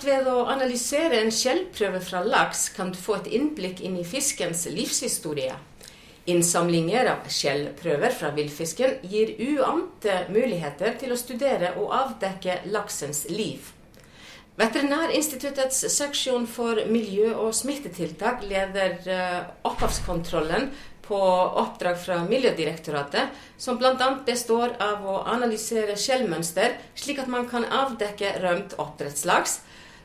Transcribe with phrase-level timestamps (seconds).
[0.00, 4.06] at ved å analysere en skjellprøve fra laks kan du få et innblikk inn i
[4.06, 5.52] fiskens livshistorie.
[6.30, 13.72] Innsamlinger av skjellprøver fra villfisken gir uante muligheter til å studere og avdekke laksens liv.
[14.60, 20.68] Veterinærinstituttets seksjon for miljø- og smittetiltak leder uh, opphavskontrollen
[21.04, 21.20] på
[21.60, 24.12] oppdrag fra Miljødirektoratet, som bl.a.
[24.24, 29.60] består av å analysere skjellmønster, slik at man kan avdekke rømt oppdrettslaks,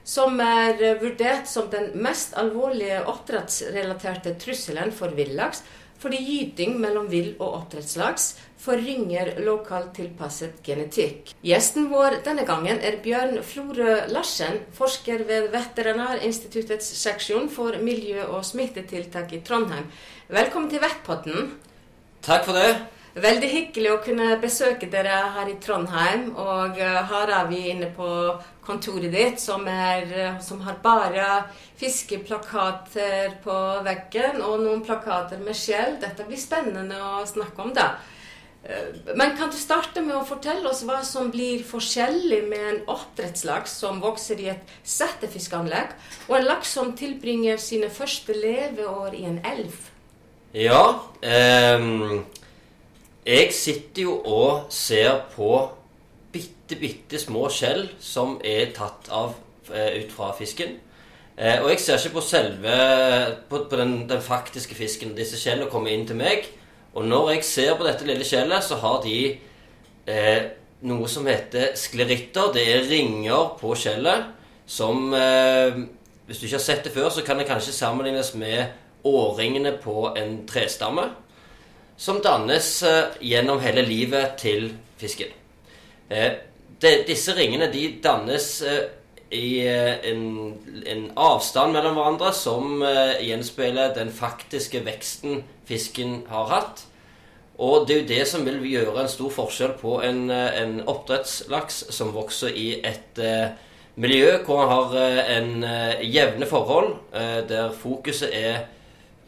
[0.05, 5.63] som er vurdert som den mest alvorlige oppdrettsrelaterte trusselen for villaks,
[5.99, 11.33] fordi gyting mellom vill- og oppdrettslaks forringer lokalt tilpasset genetikk.
[11.45, 18.45] Gjesten vår denne gangen er Bjørn Florø Larsen, forsker ved Veterinærinstituttets seksjon for miljø- og
[18.45, 19.87] smittetiltak i Trondheim.
[20.29, 21.55] Velkommen til Vettpotten.
[22.25, 22.75] Takk for det.
[23.15, 26.33] Veldig hyggelig å kunne besøke dere her i Trondheim.
[26.35, 28.07] Og eh, her er vi inne på
[28.65, 31.45] kontoret ditt, som, er, eh, som har bare
[31.79, 35.97] fiskeplakater på veggen og noen plakater med skjell.
[36.01, 37.93] Dette blir spennende å snakke om, da.
[38.63, 42.79] Eh, men kan du starte med å fortelle oss hva som blir forskjellig med en
[42.95, 45.93] oppdrettslaks som vokser i et settefiskanlegg,
[46.29, 49.77] og en laks som tilbringer sine første leveår i en elv?
[50.55, 50.85] Ja.
[51.21, 51.89] Eh,
[53.25, 55.51] jeg sitter jo og ser på
[56.65, 59.35] bitte, bitte små skjell som er tatt av
[59.71, 60.79] eh, ut fra fisken.
[61.37, 62.75] Eh, og jeg ser ikke på selve
[63.49, 65.15] på, på den, den, faktiske fisken.
[65.15, 66.47] Disse skjellene kommer inn til meg.
[66.95, 69.17] Og når jeg ser på dette lille skjellet, så har de
[70.07, 70.47] eh,
[70.85, 72.53] noe som heter skleritter.
[72.55, 74.31] Det er ringer på skjellet
[74.65, 75.85] som eh,
[76.25, 78.73] Hvis du ikke har sett det før, så kan det kanskje sammenlignes med
[79.05, 81.11] årringene på en trestamme
[82.01, 85.29] som dannes eh, gjennom hele livet til fisken.
[86.09, 86.33] Eh,
[87.07, 88.85] disse ringene de dannes eh,
[89.35, 90.25] i en,
[90.85, 92.83] en, avstand mellom hverandre som
[93.25, 96.83] gjenspeiler den faktiske veksten fisken har hatt.
[97.57, 101.81] Og det er jo det som vil gjøre en stor forskjell på en, en oppdrettslaks
[101.97, 103.57] som vokser i et eh,
[103.99, 108.63] miljø hvor han har en eh, jevne forhold, eh, der fokuset er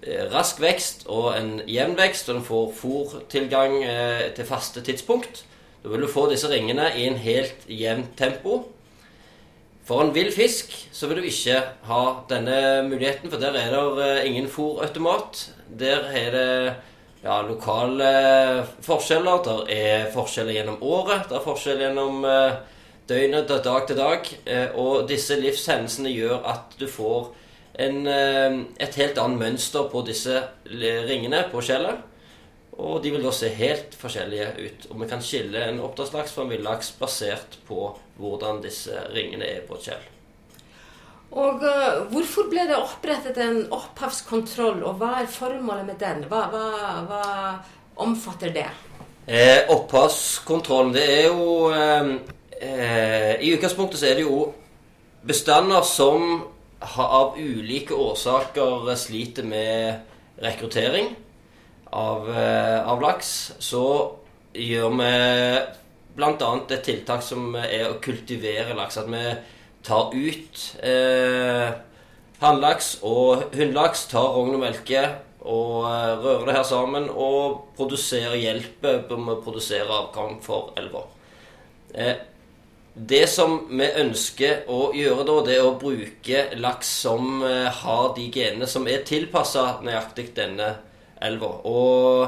[0.07, 5.41] Eh, rask vekst og en jevn vekst, og den får fòrtilgang eh, til faste tidspunkt.
[5.83, 8.63] Da vil du få disse ringene i en helt jevnt tempo.
[9.87, 12.57] For en vill fisk så vil du ikke ha denne
[12.89, 15.45] muligheten, for der er det eh, ingen fòrautomat.
[15.79, 16.49] Der er det
[17.23, 18.11] ja, lokale
[18.83, 19.43] forskjeller.
[19.47, 21.29] Der er forskjeller gjennom året.
[21.29, 22.27] der er forskjeller gjennom
[23.07, 24.31] døgnet, dag til dag.
[24.75, 27.31] Og disse livshendelsene gjør at du får
[27.77, 32.01] en, eh, et helt annet mønster på disse ringene på skjellet.
[32.77, 34.83] Og de vil da se helt forskjellige ut.
[34.91, 37.89] Og vi kan skille en oppdrettslaks fra en villaks basert på
[38.21, 40.05] hvordan disse ringene er på et skjell.
[41.37, 46.23] Og uh, Hvorfor ble det opprettet en opphavskontroll, og hva er formålet med den?
[46.29, 46.67] Hva, hva,
[47.09, 47.23] hva
[48.05, 48.69] omfatter det?
[49.27, 52.13] Eh, opphavskontrollen, det er jo eh,
[52.61, 54.53] eh, I utgangspunktet så er det jo
[55.27, 56.45] bestander som
[56.79, 61.09] av ulike årsaker sliter med rekruttering
[61.91, 63.83] av, eh, av laks, så
[64.53, 65.11] gjør vi
[66.17, 66.49] bl.a.
[66.73, 68.97] et tiltak som er å kultivere laks.
[69.01, 69.23] At vi
[69.87, 71.69] tar ut eh,
[72.41, 75.03] hannlaks og hunnlaks, tar rogn og melke
[75.47, 81.05] og eh, rører det her sammen og produserer hjelp med å produsere avgang for elva.
[81.93, 82.17] Eh,
[82.97, 88.11] det som vi ønsker å gjøre da, det er å bruke laks som eh, har
[88.17, 90.73] de genene som er tilpassa nøyaktig denne
[91.21, 91.49] elva.
[91.67, 92.27] Og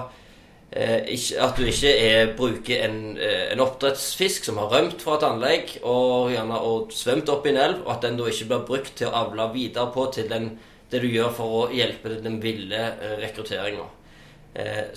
[0.72, 1.06] eh,
[1.42, 5.76] at du ikke er, bruker en, eh, en, oppdrettsfisk som har rømt fra et anlegg
[5.84, 8.98] og gjerne og svømt opp i en elv, og at den da ikke blir brukt
[9.00, 10.52] til å avle videre på til den,
[10.90, 13.88] det du gjør for å hjelpe den ville eh, rekrutteringa.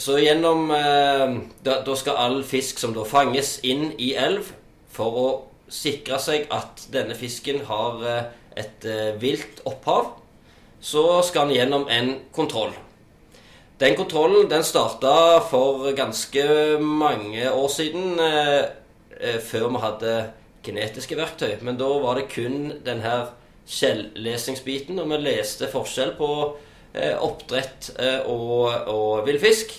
[0.00, 4.48] Så gjennom da, skal all fisk som da fanges inn i elv
[4.90, 5.26] for å
[5.68, 8.00] sikre seg at denne fisken har
[8.56, 8.86] et
[9.20, 10.08] vilt opphav,
[10.80, 12.72] så skal den gjennom en kontroll.
[13.82, 16.44] Den kontrollen den starta for ganske
[16.78, 20.12] mange år siden, eh, før vi hadde
[20.62, 21.56] genetiske verktøy.
[21.62, 23.14] Men da var det kun denne
[23.66, 26.28] selvlesingsbiten, og vi leste forskjell på
[26.92, 27.88] oppdrett
[28.28, 29.72] og, og villfisk.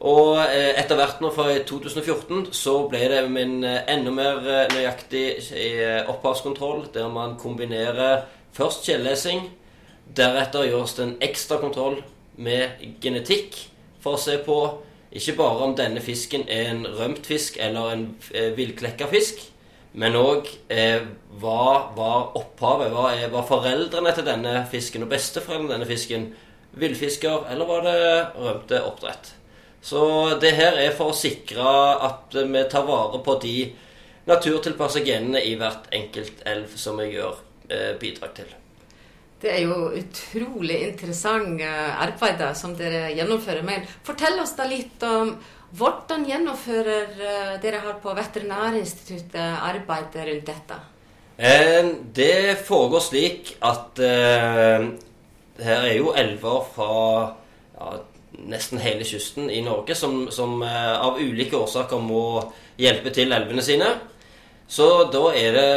[0.00, 4.70] Og eh, etter hvert nå fra 2014 så ble det en eh, enda mer eh,
[4.72, 5.24] nøyaktig
[6.08, 8.24] opphavskontroll, der man kombinerer
[8.56, 9.50] først kjellesing,
[10.16, 12.00] deretter gjøres det en ekstra kontroll
[12.40, 13.58] med genetikk
[14.00, 14.56] for å se på
[15.10, 18.04] ikke bare om denne fisken er en rømt fisk eller en
[18.56, 19.40] villklekka fisk,
[19.92, 21.02] Men òg eh,
[21.42, 22.92] hva var opphavet?
[22.94, 26.28] Hva er, var foreldrene til denne fisken og besteforeldrene til denne fisken?
[26.78, 27.96] Villfisker, eller var det
[28.36, 29.32] rømte oppdrett?
[29.82, 30.02] Så
[30.38, 31.74] det her er for å sikre
[32.06, 33.56] at vi tar vare på de
[34.30, 37.40] naturtilpassede genene i hvert enkelt elv som vi gjør
[37.72, 38.54] eh, bidrag til.
[39.40, 43.64] Det er jo utrolig interessant arbeider arbeid som dere gjennomfører.
[43.64, 45.34] Men fortell oss da litt om
[45.78, 50.78] hvordan gjennomfører eh, dere her på Veterinærinstituttet arbeidet rundt dette?
[51.38, 54.88] Eh, det foregår slik at eh,
[55.64, 56.90] her er jo elver fra
[57.78, 57.92] ja,
[58.50, 62.24] nesten hele kysten i Norge som, som eh, av ulike årsaker må
[62.80, 63.88] hjelpe til elvene sine.
[64.70, 65.70] Så da er det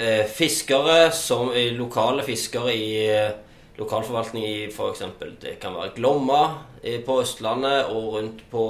[0.00, 3.34] eh, fiskere som lokale fiskere i eh,
[3.76, 5.02] lokalforvaltning i f.eks.
[5.42, 6.42] Det kan være Glomma
[6.80, 8.64] på Østlandet og rundt på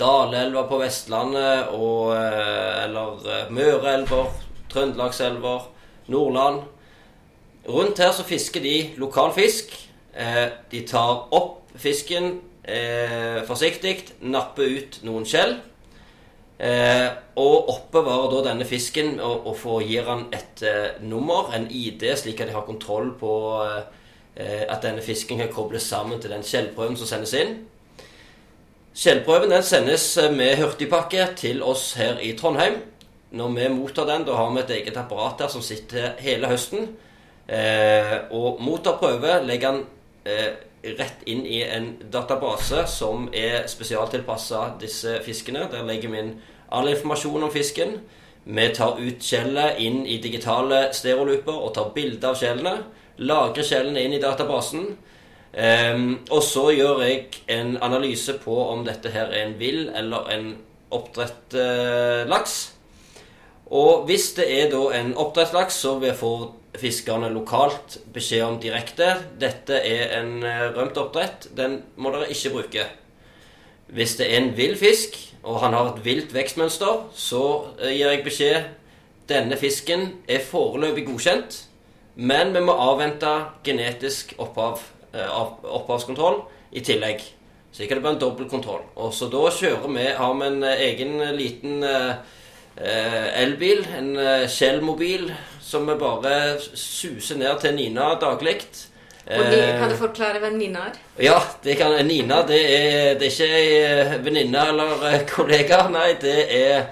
[0.00, 4.32] Dalelva på Vestlandet og eller Møreelver,
[4.72, 5.68] Trøndelagselver,
[6.12, 6.62] Nordland.
[7.68, 9.74] Rundt her så fisker de lokal fisk.
[10.72, 12.38] De tar opp fisken
[13.48, 15.58] forsiktig, napper ut noen skjell.
[16.56, 21.66] Eh, og oppbevarer da denne fisken og, og får, gir han et eh, nummer, en
[21.68, 26.32] ID, slik at de har kontroll på eh, at denne fisken kan kobles sammen til
[26.32, 27.58] den skjellprøven som sendes inn.
[28.96, 32.80] Skjellprøven den sendes eh, med hurtigpakke til oss her i Trondheim.
[33.36, 36.88] Når vi mottar den, da har vi et eget apparat der som sitter hele høsten.
[37.46, 39.84] Eh, og mottar prøve, legger den
[40.24, 45.66] eh, rett inn i en database som er spesialtilpassa disse fiskene.
[45.72, 46.36] Der legger vi inn
[46.70, 47.98] all informasjon om fisken.
[48.46, 52.76] Vi tar ut skjellet inn i digitale stereolooper og tar bilde av skjellene.
[53.26, 54.92] Lagrer skjellene inn i databasen.
[55.56, 60.28] Um, og så gjør jeg en analyse på om dette her er en vill eller
[60.34, 60.50] en
[60.92, 62.58] oppdrett uh, laks.
[63.72, 66.44] Og hvis det er da en oppdrettslaks, så får
[66.80, 72.52] fiskerne lokalt beskjed om direkte dette er en eh, rømt oppdrett, den må dere ikke
[72.54, 72.86] bruke.
[73.86, 77.44] Hvis det er en vill fisk, og han har et vilt vekstmønster, så
[77.80, 78.68] eh, gir jeg beskjed
[79.26, 81.62] denne fisken er foreløpig godkjent,
[82.16, 83.32] men vi må avvente
[83.66, 84.80] genetisk opphav,
[85.12, 87.24] eh, opphavskontroll i tillegg.
[87.72, 88.86] Så kan det blir en dobbeltkontroll.
[88.96, 91.82] Og så da kjører vi, har vi en egen liten
[92.76, 94.10] elbil, en
[94.52, 95.30] Shell-mobil,
[95.64, 98.60] som vi bare suser ned til Nina daglig.
[99.26, 100.98] Og Kan du forklare hvem Nina er?
[101.18, 105.80] Ja, det kan, Nina det er, det er ikke ei eh, venninne eller eh, kollega.
[105.90, 106.84] Nei, det er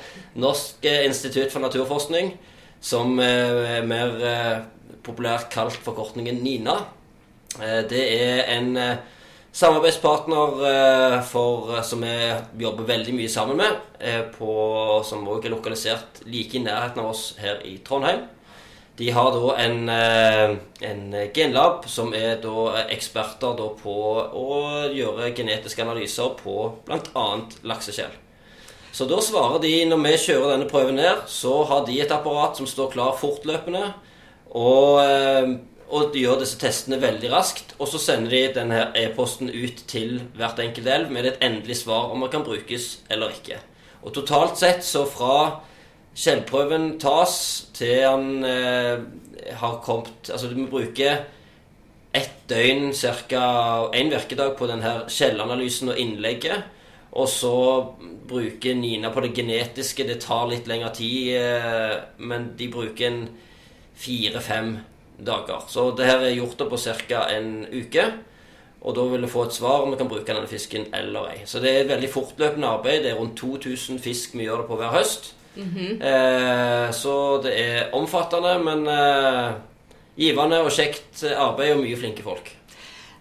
[0.42, 2.32] Norsk eh, institutt for naturforskning,
[2.82, 4.18] som er mer
[5.06, 6.74] populært kalt forkortningen NINA.
[7.88, 8.74] Det er en
[9.54, 12.14] samarbeidspartner for, som vi
[12.64, 13.76] jobber veldig mye sammen med,
[14.34, 14.54] på,
[15.06, 18.24] som også er lokalisert like i nærheten av oss her i Trondheim.
[18.96, 23.94] De har da en, eh, en genlab som er da eksperter da på
[24.38, 24.58] å
[24.94, 27.24] gjøre genetiske analyser på bl.a.
[27.66, 28.12] laksekjell.
[28.94, 32.54] Så da svarer de, når vi kjører denne prøven ned, så har de et apparat
[32.54, 33.88] som står klar fortløpende.
[34.54, 35.56] Og, eh,
[35.94, 37.76] og de gjør disse testene veldig raskt.
[37.78, 42.10] Og så sender de denne e-posten ut til hvert enkelt elv med et endelig svar
[42.10, 43.60] om det kan brukes eller ikke.
[44.02, 45.36] Og totalt sett så fra
[46.14, 47.36] Skjellprøven tas
[47.74, 49.00] til han eh,
[49.58, 51.08] har kommet Altså du må bruke
[52.14, 53.90] ett døgn, ca.
[53.90, 56.62] én virkedag, på denne skjellanalysen og innlegget.
[57.18, 57.56] Og så
[58.28, 60.06] bruker Nina på det genetiske.
[60.06, 63.24] Det tar litt lengre tid, eh, men de bruker en
[63.98, 64.76] fire-fem
[65.18, 65.64] dager.
[65.68, 67.26] Så det her er gjort på ca.
[67.36, 68.06] en uke.
[68.84, 71.38] Og da vil du få et svar om du kan bruke denne fisken eller ei.
[71.48, 73.02] Så det er et veldig fortløpende arbeid.
[73.04, 75.34] Det er rundt 2000 fisk vi gjør det på hver høst.
[75.56, 76.04] Mm -hmm.
[76.04, 79.52] eh, så det er omfattende, men eh,
[80.16, 82.56] givende og kjekt arbeid og mye flinke folk.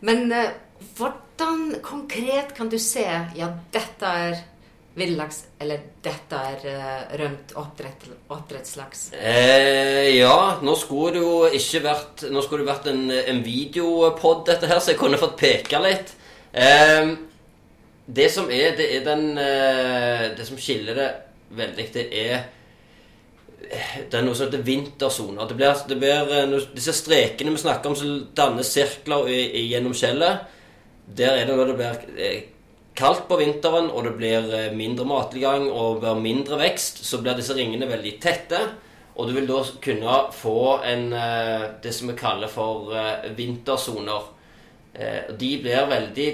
[0.02, 0.50] Men eh,
[0.98, 4.36] hvordan konkret kan du se ja, dette er
[4.98, 9.08] villaks, eller dette er uh, rømt oppdrett, oppdrettslaks?
[9.18, 14.44] Eh, ja, nå skulle det jo ikke vært Nå skulle det vært en, en videopod,
[14.50, 16.14] dette her, så jeg kunne fått peke litt.
[16.54, 17.14] Eh,
[18.06, 21.10] det som er, det er den eh, Det som skiller det
[21.58, 21.88] veldig.
[21.94, 22.44] Det er
[23.74, 25.48] det er noe som heter vintersoner.
[25.50, 30.44] Det blir, det blir, eh, disse strekene vi snakker om som danner sirkler gjennom skjellet,
[31.08, 32.42] der er det når det blir eh,
[32.96, 37.56] kaldt på vinteren og det blir eh, mindre mattilgang og mindre vekst, så blir disse
[37.58, 38.62] ringene veldig tette.
[39.14, 41.12] Og du vil da kunne få en,
[41.84, 42.90] det som vi kaller for
[43.38, 44.24] vintersoner.
[45.38, 46.30] De blir veldig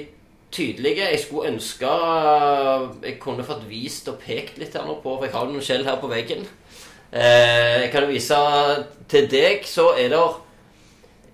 [0.52, 1.10] tydelige.
[1.12, 1.90] Jeg skulle ønske
[3.04, 5.86] jeg kunne fått vist og pekt litt her nå på, for jeg har noen skjell
[5.88, 6.48] her på veggen.
[7.12, 8.38] Eh, jeg kan vise
[9.10, 10.28] til deg, så er det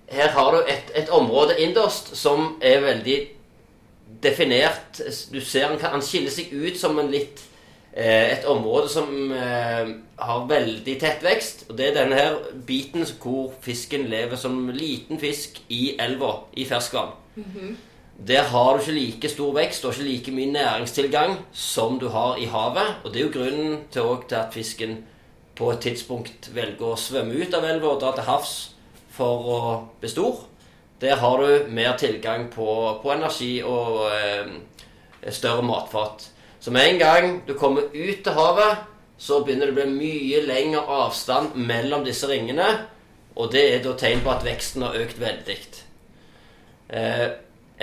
[0.06, 3.16] Her har du et, et område innerst som er veldig
[4.22, 5.00] definert.
[5.32, 7.42] Du ser han, han skiller seg ut som en litt
[7.92, 11.66] eh, et område som eh, har veldig tett vekst.
[11.70, 16.68] Og det er denne her biten hvor fisken lever som liten fisk i elva, i
[16.68, 17.14] ferskvann.
[18.16, 22.38] Der har du ikke like stor vekst og ikke like mye næringstilgang som du har
[22.40, 22.94] i havet.
[23.04, 24.96] Og det er jo grunnen til, til at fisken
[25.56, 28.54] på et tidspunkt velger å svømme ut av elva og dra til havs
[29.16, 29.58] for å
[30.00, 30.44] bli stor.
[31.00, 34.48] Der har du mer tilgang på, på energi og eh,
[35.30, 36.30] større matfat.
[36.60, 38.86] Så med en gang du kommer ut til havet,
[39.18, 42.68] så begynner det å bli mye lengre avstand mellom disse ringene.
[43.36, 45.56] Og det er da tegn på at veksten har økt veldig.
[46.88, 47.26] Eh,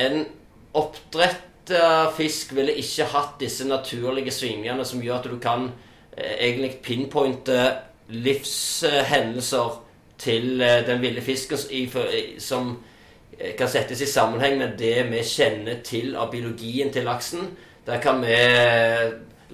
[0.01, 0.25] en
[0.73, 5.67] oppdretta fisk ville ikke hatt disse naturlige svingningene som gjør at du kan
[6.17, 7.59] eh, egentlig pinpointe
[8.09, 9.77] livshendelser
[10.17, 11.61] til eh, den ville fisken
[12.41, 12.73] som
[13.57, 17.47] kan settes i sammenheng med det vi kjenner til av biologien til laksen.
[17.85, 18.35] Der kan vi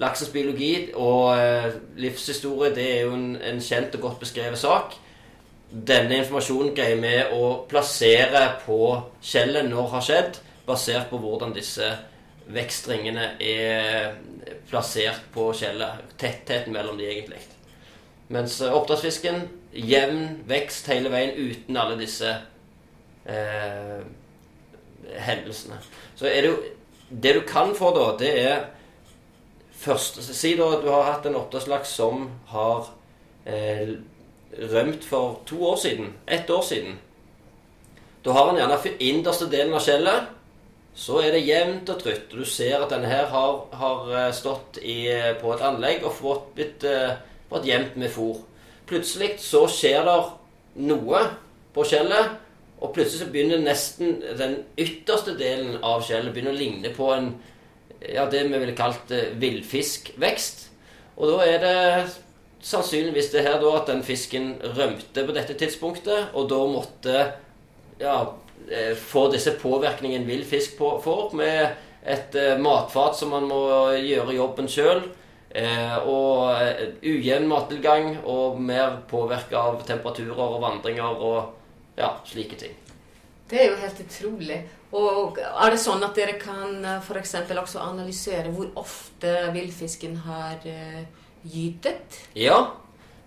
[0.00, 4.94] Laksens biologi og eh, livshistorie det er jo en, en kjent og godt beskrevet sak.
[5.70, 8.78] Denne informasjonen greier vi å plassere på
[9.22, 11.90] skjellet når det har skjedd, basert på hvordan disse
[12.50, 14.16] vekstringene er
[14.70, 16.00] plassert på skjellet.
[16.18, 17.42] Tettheten mellom de egentlig.
[18.32, 19.44] Mens eh, oppdrettsfisken
[19.76, 22.32] jevn vekst hele veien uten alle disse
[23.26, 24.00] eh,
[25.18, 25.80] hendelsene.
[26.16, 26.60] Så er det jo
[27.10, 28.58] Det du kan få, da, det er
[29.74, 32.92] først Si da at du har hatt en oppdrettslaks som har
[33.46, 33.96] eh,
[34.70, 36.12] rømt for to år siden.
[36.26, 36.98] Ett år siden.
[38.24, 40.28] Da har han gjerne innerste delen av skjellet.
[40.94, 42.32] Så er det jevnt og trutt.
[42.34, 45.06] Du ser at denne her har, har eh, stått i,
[45.40, 47.14] på et anlegg og fått, blitt, eh,
[47.50, 48.42] fått jevnt med fôr.
[48.90, 50.18] Plutselig så skjer det
[50.90, 51.22] noe
[51.74, 52.34] på skjellet,
[52.80, 57.34] og plutselig så begynner nesten den ytterste delen av skjellet begynner å ligne på en
[58.00, 60.66] ja, det vi ville kalt eh, villfiskvekst.
[61.20, 61.76] Og da er det
[62.64, 67.16] sannsynligvis det her da at den fisken rømte på dette tidspunktet, og da måtte
[68.00, 68.16] ja,
[68.72, 71.62] eh, få disse påvirkningene vill fisk på, får, med
[72.00, 73.62] et eh, matfat som man må
[74.00, 75.04] gjøre jobben sjøl.
[75.50, 81.59] Eh, og eh, ujevn mattilgang og mer påvirka av temperaturer og vandringer og
[82.00, 82.76] ja, slike ting.
[83.50, 84.60] Det er jo helt utrolig.
[84.96, 87.34] Og er det sånn at dere kan f.eks.
[87.50, 91.02] også analysere hvor ofte villfisken har uh,
[91.46, 92.20] gytet?
[92.34, 92.60] Ja.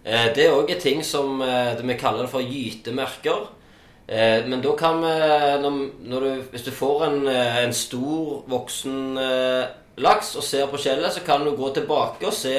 [0.03, 3.45] Eh, det er òg ting som eh, vi kaller det for gytemerker.
[4.07, 9.67] Eh, men da kan vi du, Hvis du får en, eh, en stor, voksen eh,
[9.97, 12.57] laks og ser på skjellet, så kan du gå tilbake og se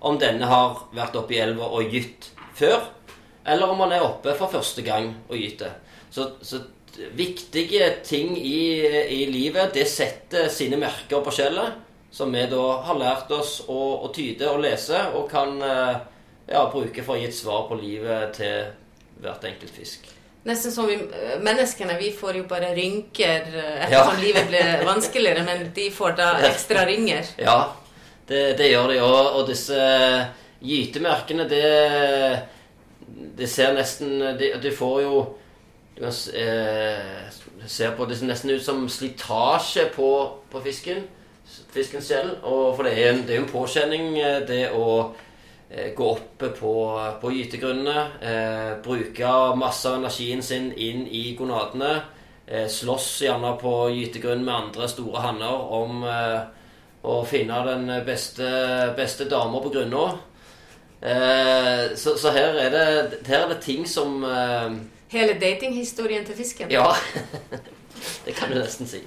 [0.00, 2.84] om denne har vært oppe i elva og gytt før.
[3.46, 5.76] Eller om man er oppe for første gang og gyter.
[6.10, 6.62] Så, så
[7.16, 11.80] viktige ting i, i, livet, det setter sine merker på skjellet.
[12.14, 15.96] Som vi da har lært oss å, å tyde og lese, og kan eh,
[16.46, 18.68] ja, bruke for å gi et svar på livet til
[19.24, 20.06] hvert enkelt fisk.
[20.44, 20.98] Nesten som vi
[21.42, 21.96] menneskene.
[21.98, 24.20] Vi får jo bare rynker ettersom ja.
[24.20, 27.34] livet blir vanskeligere, men de får da ekstra ringer.
[27.40, 27.58] Ja,
[28.28, 29.00] det, det gjør de.
[29.02, 29.80] Og, og disse
[30.64, 31.64] gytemerkene, det,
[33.38, 35.16] det ser nesten de, de får jo
[35.94, 37.26] du eh,
[37.66, 40.08] se på det ser nesten ut som slitasje på,
[40.50, 41.04] på fisken.
[41.70, 42.10] Fiskens
[42.42, 45.14] Og For det er, en, en påkjenning, eh, det å
[45.70, 46.74] eh, gå oppe på,
[47.20, 48.02] på gytegrunnene.
[48.20, 51.94] Eh, bruke masse av energien sin inn i gonadene.
[52.46, 56.40] Eh, slåss gjerne på gytegrunn med andre store hanner om eh,
[57.06, 58.50] å finne den beste,
[58.98, 60.08] beste dama på grunna.
[61.04, 64.22] Så, så her, er det, her er det ting som
[65.12, 66.70] Hele datinghistorien til fisken?
[66.72, 66.86] Ja.
[68.26, 69.02] det kan du nesten si.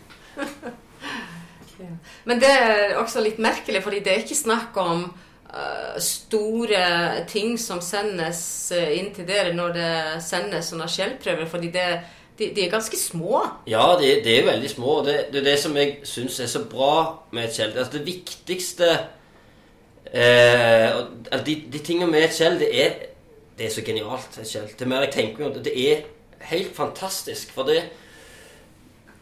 [1.80, 1.94] ja.
[2.24, 5.08] Men det er også litt merkelig, fordi det er ikke snakk om
[5.50, 6.84] uh, store
[7.30, 9.92] ting som sendes inn til dere når det
[10.25, 11.88] sendes sånne skjellprøver, fordi det,
[12.38, 13.44] de, de, er ganske små.
[13.70, 15.01] Ja, de, de er veldig små.
[15.06, 16.94] Det, det er det som jeg syns er så bra
[17.32, 17.74] med et skjell.
[17.75, 18.92] Altså, det viktigste
[20.14, 22.98] uh, de, de tingene med et skjell, det er
[23.58, 24.40] det er så genialt.
[24.46, 24.70] Kjell.
[24.80, 26.06] Det mer jeg tenker om det, er
[26.52, 27.52] helt fantastisk.
[27.54, 27.84] For det,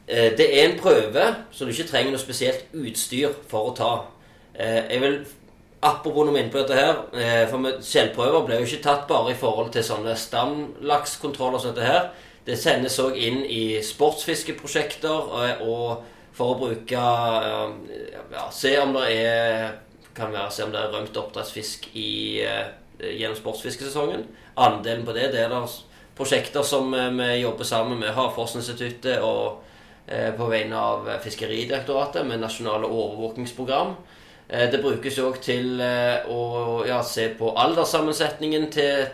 [0.08, 3.96] eh, det er en prøve som du ikke trenger noe spesielt utstyr for å ta.
[4.56, 5.26] Eh, jeg vil
[5.86, 9.72] Apropos noe på dette her, eh, for Skjellprøver ble jo ikke tatt bare i forhold
[9.72, 12.10] til sånne stamlakskontroller som dette her.
[12.46, 16.90] Det sendes òg inn i sportsfiskeprosjekter og for å bruke
[18.32, 19.78] ja, Se om det er
[20.16, 22.72] kan være, å se om det er rømt oppdrettsfisk i eh,
[23.20, 24.26] gjennom sportsfiskesesongen.
[24.62, 25.62] Andelen på det, det er det
[26.16, 29.62] prosjekter som eh, vi jobber sammen med Havforskningsinstituttet og
[30.08, 33.98] eh, på vegne av Fiskeridirektoratet med nasjonale overvåkingsprogram.
[34.46, 36.42] Det brukes òg til å
[36.86, 39.08] ja, se på alderssammensetningen til,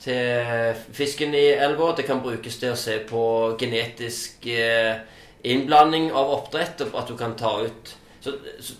[0.00, 1.90] til fisken i elva.
[1.92, 3.24] Det kan brukes til å se på
[3.60, 6.80] genetisk innblanding av oppdrett.
[6.80, 7.92] At du kan ta ut
[8.24, 8.32] så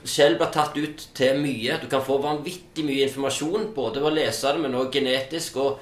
[0.08, 1.76] Skjell blir tatt ut til mye.
[1.82, 5.56] Du kan få vanvittig mye informasjon, både ved å lese det, men også genetisk.
[5.56, 5.78] og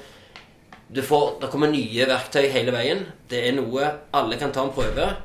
[0.93, 3.07] du får, Det kommer nye verktøy hele veien.
[3.31, 5.17] Det er noe alle kan ta en prøve.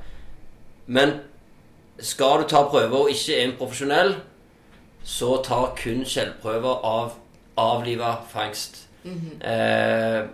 [0.86, 1.20] Men
[2.00, 4.15] skal du ta prøver og ikke er en profesjonell,
[5.03, 7.17] så tar kun skjellprøver av
[7.58, 8.88] avliva fangst.
[9.03, 9.48] Mm -hmm.
[9.50, 10.27] eh,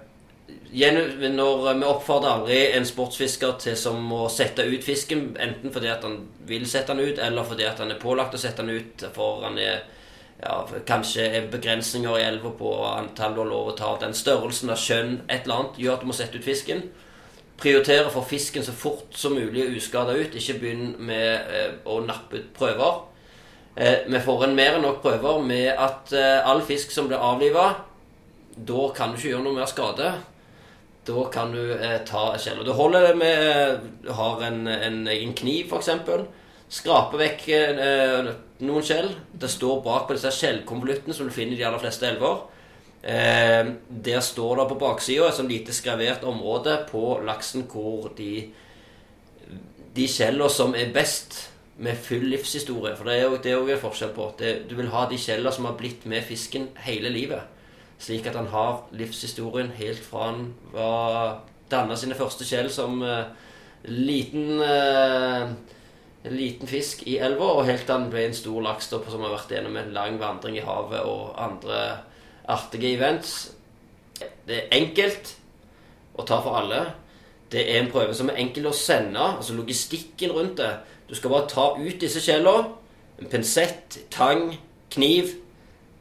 [0.74, 6.04] når Vi oppfordrer aldri en sportsfisker til som å sette ut fisken, enten fordi at
[6.04, 9.06] han vil sette den ut, eller fordi at han er pålagt å sette den ut
[9.14, 9.84] for han er
[10.44, 10.58] ja,
[10.88, 13.94] kanskje er begrensninger i elva på antall har lov å ta.
[14.02, 16.84] Den størrelsen av skjønn, et eller annet, gjør at du må sette ut fisken.
[17.62, 20.36] Prioritere for fisken så fort som mulig uskada ut.
[20.36, 23.00] Ikke begynn med eh, å nappe ut prøver.
[23.76, 27.22] Eh, vi får en mer enn nok prøver med at eh, all fisk som blir
[27.24, 27.70] avliva,
[28.54, 30.12] da kan du ikke gjøre noe mer skade.
[31.04, 32.66] Da kan du eh, ta skjellet.
[32.66, 35.90] det holder det med eh, Du har en, en egen kniv, f.eks.
[36.74, 38.32] Skrape vekk eh,
[38.64, 39.12] noen skjell.
[39.34, 42.46] Det står bak på disse skjellkonvoluttene som du finner i de aller fleste elver.
[43.04, 43.74] Eh,
[44.08, 48.48] der står det på baksida et sånn lite skravert område på laksen hvor de
[49.94, 51.36] de skjellene som er best
[51.84, 52.96] med full livshistorie.
[52.98, 54.30] For det er jo det er en forskjell på.
[54.40, 57.53] Det, du vil ha de skjellene som har blitt med fisken hele livet.
[58.04, 63.30] Slik at han har livshistorien helt fra han var danna sine første skjell som uh,
[63.88, 65.54] liten uh,
[66.32, 69.34] liten fisk i elva, og helt til han ble en stor laks da, som har
[69.34, 71.80] vært gjennom en lang vandring i havet og andre
[72.52, 73.52] artige events.
[74.48, 75.34] Det er enkelt
[76.16, 76.86] å ta for alle.
[77.52, 79.20] Det er en prøve som er enkel å sende.
[79.20, 80.72] altså Logistikken rundt det
[81.10, 82.72] du skal bare ta ut disse skjellene.
[83.20, 84.56] En pinsett, tang,
[84.94, 85.36] kniv.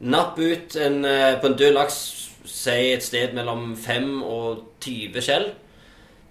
[0.03, 1.99] Napp ut en, eh, på en død laks
[2.45, 5.47] si et sted mellom 5 og 20 skjell.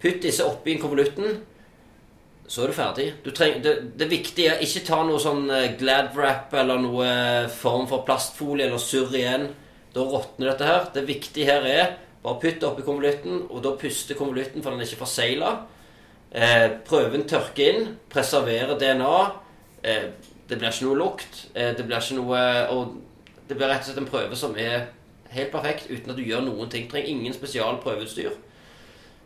[0.03, 1.41] Putt disse oppi konvolutten.
[2.49, 3.07] Så er du ferdig.
[3.25, 7.07] Du treng, det, det, viktige er ikke ta noe sånn Gladwrap glad wrap eller noe
[7.07, 9.47] eh, form for plastfolie eller surr igjen.
[9.95, 10.89] Da råtner dette her.
[10.93, 14.83] Det viktige her er bare putt det oppi konvolutten, og da puster konvolutten for den
[14.83, 15.55] er ikke forsegla.
[16.33, 19.17] Eh, prøven tørker inn, preserverer DNA.
[19.85, 20.05] Eh,
[20.49, 21.41] det blir ikke noe lukt.
[21.55, 22.95] Eh, det blir ikke noe Og
[23.49, 24.89] det blir rett og slett en prøve som er
[25.33, 26.89] helt perfekt uten at du gjør noen ting.
[26.91, 28.35] Trenger ingen spesial prøveutstyr.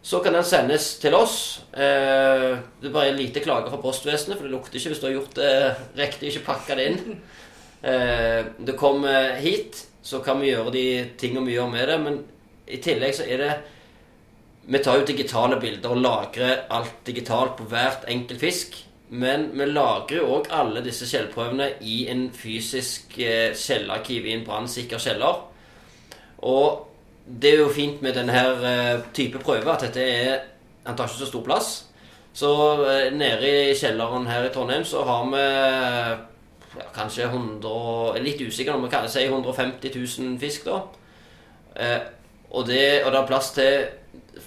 [0.06, 1.64] Så kan den sendes til oss.
[1.74, 5.08] Eh, det er bare en lite klage fra postvesenet, for det lukter ikke hvis du
[5.08, 5.54] har gjort det
[5.98, 7.16] riktig, ikke pakka det inn.
[7.82, 10.86] Eh, det kommer hit, så kan vi gjøre de
[11.18, 12.20] tingene vi gjør med det, men
[12.70, 13.50] i tillegg så er det
[14.66, 18.78] vi tar jo digitale bilder og lagrer alt digitalt på hvert enkelt fisk.
[19.08, 24.98] Men vi lagrer òg alle disse skjellprøvene i en fysisk eh, skjellarkiv i en brannsikker
[24.98, 25.44] kjeller.
[26.42, 26.88] Og
[27.26, 30.36] det er jo fint med denne eh, type prøve at dette er
[30.86, 31.68] Han tar ikke så stor plass.
[32.34, 32.50] Så
[32.86, 35.44] eh, nede i kjelleren her i Trondheim så har vi
[36.76, 40.82] ja, kanskje 100 Litt usikker om vi kan si 150 000 fisk, da.
[42.50, 43.86] og, det, og det er plass til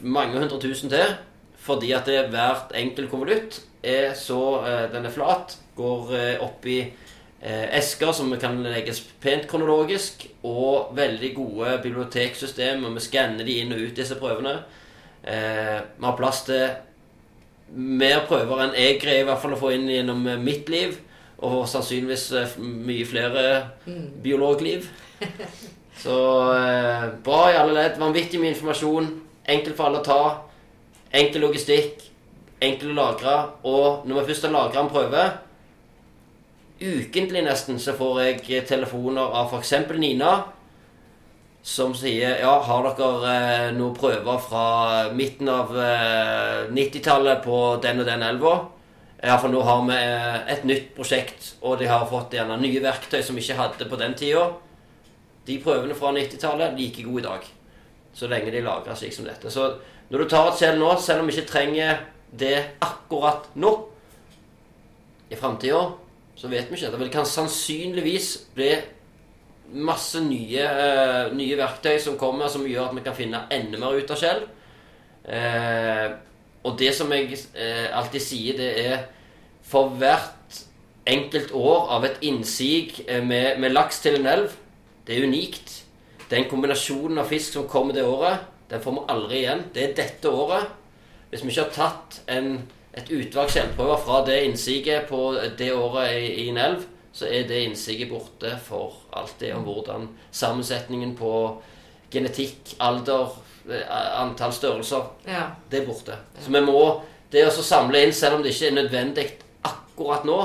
[0.02, 1.16] mange hundre tusen til.
[1.60, 6.44] Fordi at det, er hvert enkelt konvolutt er så eh, Den er flat, går eh,
[6.44, 12.94] opp i eh, esker som kan legges pent kronologisk, og veldig gode biblioteksystemer.
[12.96, 14.60] Vi skanner de inn og ut, disse prøvene.
[15.22, 16.70] vi har plass til
[17.76, 20.98] mer prøver enn jeg greier i hvert fall å få inn gjennom mitt liv.
[21.40, 23.44] Og sannsynligvis mye flere
[23.86, 24.20] mm.
[24.24, 24.90] biologliv.
[26.04, 26.16] Så
[27.24, 28.00] bra i alle ledd.
[28.00, 29.08] Vanvittig mye informasjon.
[29.48, 30.22] Enkelt for alle å ta.
[31.16, 32.09] Enkel logistikk.
[32.62, 33.36] Enkel å lagre.
[33.68, 35.28] Og når vi først har lagra en prøve
[36.80, 39.74] Ukentlig nesten så får jeg telefoner av f.eks.
[40.00, 40.30] Nina
[41.60, 44.64] som sier ja, har dere eh, noen prøver fra
[45.12, 48.54] midten av eh, 90-tallet på den og den elva?
[49.20, 52.80] Ja, for nå har vi eh, et nytt prosjekt, og de har fått gjerne nye
[52.80, 54.48] verktøy som vi ikke hadde på den tida.
[55.52, 57.50] De prøvene fra 90-tallet like gode i dag
[58.14, 59.52] så lenge de lagres slik som dette.
[59.52, 59.68] Så
[60.10, 63.72] når du tar et skjell nå, selv om vi ikke trenger det akkurat nå
[65.30, 65.82] I framtida
[66.40, 66.88] så vet vi ikke.
[66.88, 67.04] dette.
[67.04, 68.72] Det kan sannsynligvis bli
[69.76, 74.00] masse nye, uh, nye, verktøy som kommer, som gjør at vi kan finne enda mer
[74.00, 74.46] ut av skjell.
[75.28, 76.16] Uh,
[76.64, 79.04] og det som jeg uh, alltid sier, det er
[79.68, 80.64] for hvert
[81.10, 84.52] enkelt år av et innsig med, med laks til en elv
[85.08, 85.72] Det er unikt
[86.30, 89.64] Den kombinasjonen av fisk som kommer det året, den får vi aldri igjen.
[89.74, 90.68] Det er dette året.
[91.30, 92.56] Hvis vi ikke har tatt en,
[92.98, 97.46] et utvalg skjellprøver fra det innsiget på det året i, i en elv, så er
[97.50, 101.34] det innsiget borte for alltid om hvordan sammensetningen på
[102.14, 103.36] genetikk, alder,
[103.70, 103.86] eh,
[104.22, 105.52] antall størrelser Ja.
[105.70, 106.18] Det er borte.
[106.40, 109.24] Så vi må Det å samle inn, selv om det ikke er nødvendig
[109.64, 110.38] akkurat nå,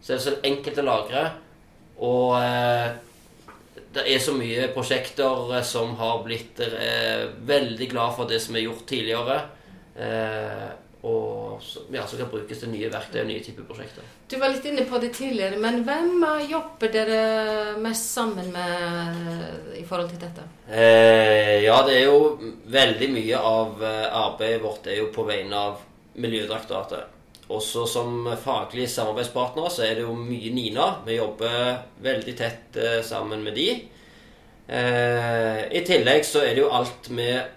[0.00, 1.22] så er det så enkelt å lagre.
[1.98, 2.92] Og eh,
[3.94, 8.54] det er så mye prosjekter eh, som har blitt eh, veldig glad for det som
[8.54, 9.40] er gjort tidligere.
[9.98, 10.68] Eh,
[11.08, 14.06] og så, ja, kan brukes til nye verktøy og nye typer prosjekter.
[14.30, 17.20] Du var litt inne på det tidligere, men hvem eh, jobber dere
[17.82, 20.46] mest sammen med i forhold til dette?
[20.66, 22.32] Eh, ja, det er jo
[22.66, 25.84] veldig mye av eh, arbeidet vårt er jo på vegne av
[26.18, 27.14] Miljødirektoratet.
[27.54, 30.88] Også som faglige samarbeidspartnere så er det jo mye Nina.
[31.06, 33.68] Vi jobber veldig tett eh, sammen med de.
[34.68, 37.54] Eh, I tillegg så er det jo alt med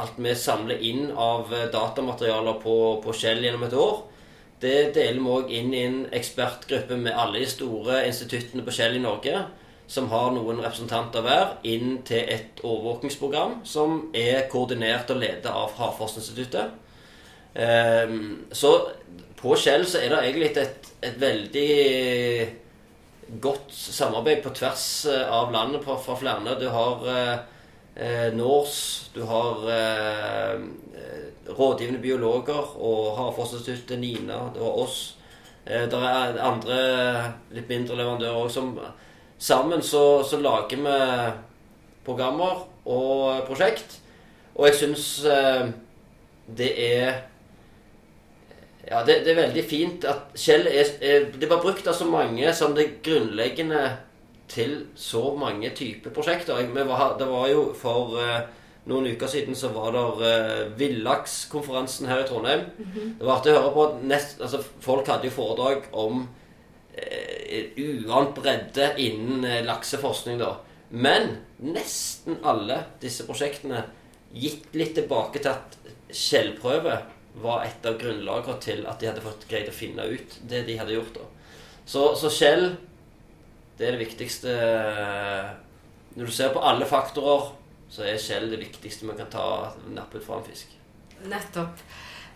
[0.00, 4.02] alt vi samler inn av eh, datamaterialer på, på Shell gjennom et år.
[4.60, 8.96] Det deler vi òg inn i en ekspertgruppe med alle de store instituttene på Shell
[8.96, 9.42] i Norge,
[9.86, 15.76] som har noen representanter hver, inn til et overvåkingsprogram som er koordinert og ledet av
[15.76, 16.72] Havforskningsinstituttet.
[17.54, 18.72] Ehm, så
[19.38, 21.70] på Shell så er det egentlig et, et veldig
[23.42, 26.56] godt samarbeid på tvers eh, av landet fra, flere.
[26.60, 27.06] Du har
[27.96, 30.54] eh, Norse, du har eh,
[30.94, 35.16] eh, rådgivende biologer og Havforskningsinstituttet, Nina, du har oss.
[35.66, 36.78] Eh, det er andre
[37.56, 38.78] litt mindre leverandører òg som
[39.38, 40.92] Sammen så, så lager vi
[42.06, 43.98] programmer og prosjekt.
[44.56, 45.66] Og jeg syns eh,
[46.56, 47.10] det er
[48.86, 52.06] ja, det, det er veldig fint at Kjell er, er Det var brukt av så
[52.08, 53.82] mange som det grunnleggende
[54.50, 56.60] til så mange typer prosjekter.
[56.74, 58.46] Var, det var jo for eh,
[58.86, 62.68] noen uker siden så var det uh, Villakskonferansen her i Trondheim.
[63.18, 63.86] Det var artig å høre på.
[64.06, 70.52] Nest, altså, folk hadde jo foredrag om uh, uant bredde innen uh, lakseforskning, da.
[70.94, 71.32] Men
[71.66, 73.82] nesten alle disse prosjektene
[74.36, 75.78] gikk litt tilbake til at
[76.14, 77.00] skjellprøve
[77.42, 80.78] var et av grunnlagene til at de hadde fått greid å finne ut det de
[80.78, 81.18] hadde gjort.
[81.18, 81.26] da.
[81.86, 82.68] Så, så skjell,
[83.76, 84.52] det er det viktigste
[86.16, 87.50] Når du ser på alle faktorer,
[87.92, 89.46] så er skjell det viktigste man kan ta
[89.92, 90.70] nappe ut fra en fisk.
[91.28, 91.82] Nettopp.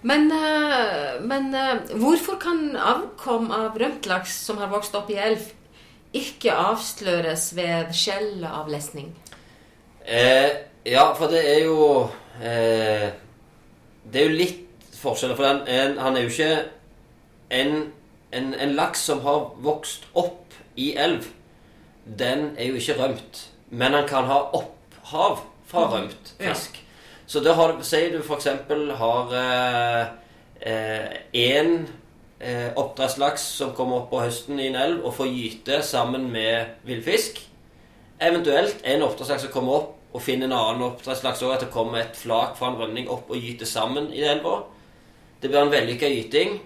[0.03, 5.49] Men, eh, men eh, hvorfor kan avkom av rømtlaks som har vokst opp i elv,
[6.17, 9.11] ikke avsløres ved skjellavlesning?
[10.05, 10.51] Eh,
[10.89, 12.09] ja, for det er jo
[12.41, 13.11] eh,
[14.05, 15.37] Det er jo litt forskjell.
[15.37, 16.55] For den, en, han er jo ikke
[17.51, 17.75] en,
[18.33, 21.25] en, en laks som har vokst opp i elv.
[22.19, 23.49] Den er jo ikke rømt.
[23.71, 26.53] Men han kan ha opphav fra rømt Ja.
[26.53, 26.81] fisk.
[27.27, 28.45] Så da har sier du f.eks.
[28.99, 29.35] har
[31.33, 31.87] én
[32.41, 36.67] eh, oppdrettslaks som kommer opp på høsten i en elv og får gyte sammen med
[36.89, 37.41] villfisk.
[38.21, 42.01] Eventuelt en oppdrettslaks som kommer opp og finner en annen oppdrettslaks òg, at det kommer
[42.03, 44.65] et flak fra en rømning opp og gyter sammen i elva.
[45.41, 46.57] Det blir en vellykka gyting.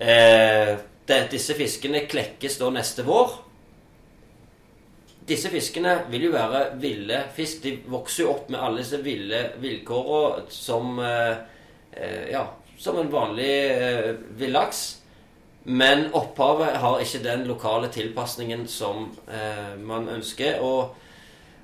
[0.00, 0.76] Eh,
[1.06, 3.36] det, disse fiskene klekkes da neste vår.
[5.26, 7.64] Disse fiskene vil jo være ville fisk.
[7.64, 11.34] De vokser jo opp med alle disse ville vilkårene som eh,
[11.90, 12.44] eh, Ja,
[12.78, 14.84] som en vanlig eh, villaks.
[15.66, 20.60] Men opphavet har ikke den lokale tilpasningen som eh, man ønsker.
[20.62, 20.94] Og,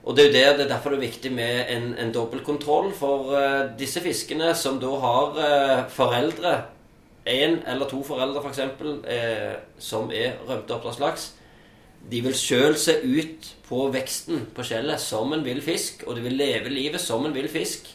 [0.02, 2.90] og det er jo der, det er derfor det er viktig med en, en dobbeltkontroll.
[2.98, 6.56] For eh, disse fiskene som da har eh, foreldre,
[7.28, 8.60] én eller to foreldre f.eks.,
[9.06, 11.32] eh, som er rømte oppdrettslaks,
[12.10, 16.24] de vil sjøl se ut på veksten på skjellet som en vill fisk, og de
[16.24, 17.86] vil leve livet som en vill fisk.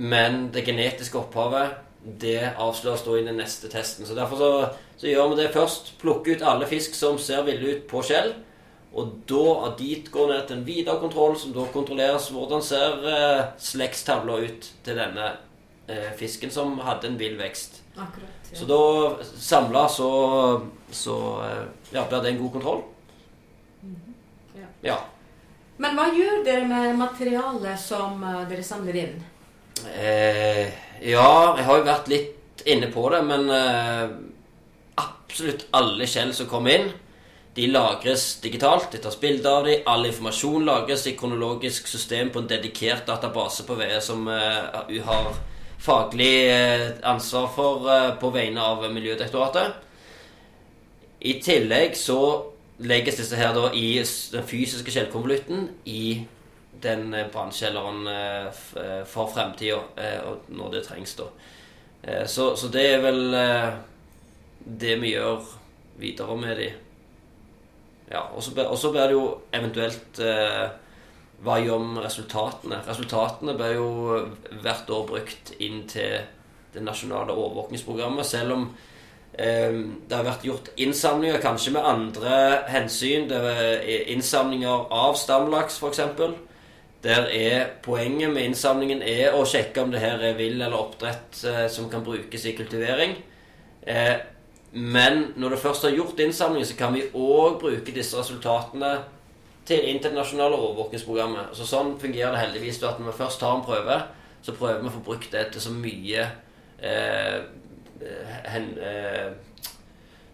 [0.00, 1.76] Men det genetiske opphavet
[2.20, 4.06] det avsløres da i den neste testen.
[4.06, 4.50] Så Derfor så,
[5.00, 5.94] så gjør vi det først.
[6.00, 8.34] Plukke ut alle fisk som ser ville ut på skjell.
[8.94, 13.46] Og da dit går ned til en videre kontroll, som da kontrolleres hvordan ser eh,
[13.58, 15.32] slektstavla ut til denne
[16.18, 17.82] fisken som hadde en vill vekst.
[17.96, 18.34] Akkurat.
[18.52, 22.82] Så da samla så, så eh, ja, ble det en god kontroll.
[24.54, 24.68] Ja.
[24.82, 24.98] Ja.
[25.82, 29.16] Men hva gjør dere med materialet som eh, dere samler inn?
[29.94, 30.66] Eh,
[31.02, 34.04] ja, jeg har jo vært litt inne på det, men eh,
[35.02, 36.92] absolutt alle skjell som kommer inn,
[37.54, 38.90] de lagres digitalt.
[38.90, 39.82] Det tas bilder av dem.
[39.86, 45.34] All informasjon lagres i kronologisk system på en dedikert database på VE som eh, har
[45.84, 49.80] faglig eh, ansvar for eh, på vegne av Miljødirektoratet.
[51.24, 52.20] I tillegg så
[52.84, 53.96] legges disse her da i
[54.32, 56.24] den fysiske skjellkonvolutten i
[56.84, 58.02] den brannkjelleren
[59.08, 59.78] for fremtida,
[60.52, 61.30] når det trengs, da.
[62.28, 63.22] Så, så, det er vel
[64.82, 65.46] det vi gjør
[66.02, 66.66] videre med de.
[68.10, 68.52] Ja, og så
[68.92, 70.20] blir det jo eventuelt
[71.44, 72.80] gjør vi med resultatene?
[72.88, 73.88] Resultatene ble jo
[74.62, 76.24] hvert år brukt inn til
[76.74, 78.64] det nasjonale overvåkningsprogrammet, selv om
[79.38, 79.76] eh,
[80.08, 82.40] det har vært gjort innsamlinger kanskje med andre
[82.72, 83.28] hensyn.
[83.30, 86.02] Det er innsamlinger av stamlaks, f.eks.
[87.04, 91.42] Der er poenget med innsamlingen er å sjekke om det her er vill eller oppdrett
[91.44, 93.18] eh, som kan brukes i kultivering.
[93.86, 94.16] Eh,
[94.74, 98.96] men når du først har gjort innsamlingen, så kan vi òg bruke disse resultatene
[99.66, 101.54] til internasjonale overvåkingsprogrammet.
[101.56, 102.82] Så sånn fungerer det heldigvis.
[102.82, 103.98] at Når vi først tar en prøve,
[104.42, 106.26] så prøver vi å få brukt det til så mye
[106.82, 107.38] eh,
[108.52, 109.32] hen, eh,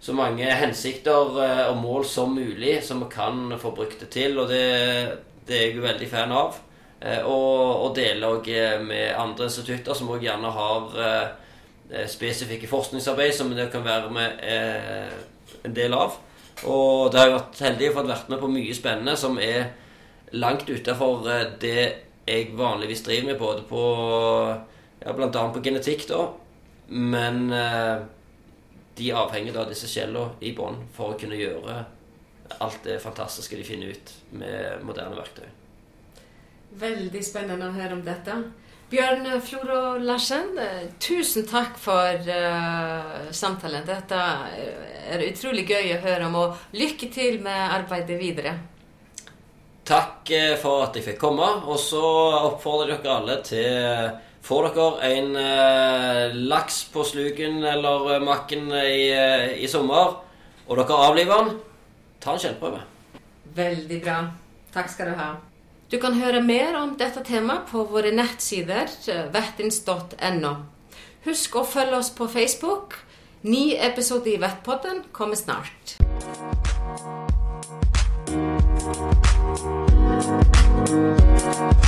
[0.01, 4.39] Så mange hensikter eh, og mål som mulig som vi kan få brukt det til.
[4.39, 4.65] Og det,
[5.47, 6.59] det er jeg jo veldig fan av.
[7.01, 12.69] Eh, og, og deler òg eh, med andre institutter som òg gjerne har eh, spesifikke
[12.69, 14.43] forskningsarbeid som det kan være med
[15.67, 16.21] en del av.
[16.69, 19.39] Og det har jeg vært heldig for å ha vært med på mye spennende som
[19.41, 19.71] er
[20.37, 21.25] langt utafor
[21.63, 21.81] det
[22.29, 23.85] jeg vanligvis driver med, både på
[25.01, 26.27] ja, Blant annet på genetikk, da.
[26.91, 28.03] Men eh,
[28.99, 31.79] de avhenger da av disse skjellene i bånn for å kunne gjøre
[32.61, 35.47] alt det fantastiske de finner ut med moderne verktøy.
[36.81, 38.37] Veldig spennende å høre om dette.
[38.91, 40.57] Bjørn Floro Larsen,
[40.99, 43.85] tusen takk for uh, samtalen.
[43.87, 48.57] Dette er utrolig gøy å høre om, og lykke til med arbeidet videre.
[49.87, 52.03] Takk eh, for at jeg fikk komme, og så
[52.49, 59.53] oppfordrer dere alle til Får dere en uh, laks på sluken eller makken i, uh,
[59.55, 60.17] i sommer,
[60.67, 61.61] og dere avliver den,
[62.19, 62.83] ta en skjellprøve.
[63.55, 64.19] Veldig bra.
[64.75, 65.31] Takk skal du ha.
[65.91, 70.53] Du kan høre mer om dette temaet på våre nettsider eh, vettins.no.
[71.27, 72.95] Husk å følge oss på Facebook.
[73.43, 75.97] Ny episode i Vettpodden kommer snart.
[81.51, 81.85] Thank